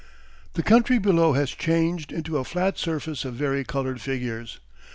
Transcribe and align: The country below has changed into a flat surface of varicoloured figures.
The 0.53 0.63
country 0.63 0.97
below 0.97 1.33
has 1.33 1.51
changed 1.51 2.11
into 2.11 2.39
a 2.39 2.43
flat 2.43 2.75
surface 2.79 3.23
of 3.23 3.35
varicoloured 3.35 4.01
figures. 4.01 4.59